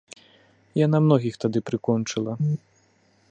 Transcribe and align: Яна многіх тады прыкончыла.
Яна 0.85 0.97
многіх 1.05 1.37
тады 1.45 1.59
прыкончыла. 1.67 2.33